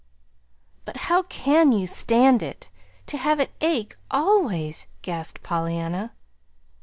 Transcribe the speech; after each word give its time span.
"But 0.83 0.97
how 0.97 1.21
can 1.21 1.71
you 1.71 1.85
stand 1.85 2.41
it 2.41 2.71
to 3.05 3.17
have 3.19 3.39
it 3.39 3.51
ache 3.61 3.95
always?" 4.09 4.87
gasped 5.03 5.43
Pollyanna. 5.43 6.11